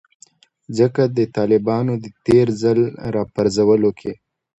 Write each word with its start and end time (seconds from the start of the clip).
ځکه 0.77 1.01
د 1.17 1.19
طالبانو 1.37 1.93
د 2.03 2.05
تیر 2.25 2.47
ځل 2.61 2.79
راپرځولو 3.15 3.89
کې 3.99 4.13